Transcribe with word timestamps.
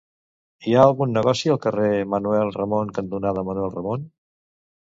Hi 0.69 0.71
ha 0.77 0.85
algun 0.85 1.11
negoci 1.17 1.53
al 1.55 1.59
carrer 1.65 1.91
Manuel 2.15 2.55
Ramon 2.57 2.95
cantonada 2.99 3.47
Manuel 3.51 3.73
Ramon? 3.79 4.09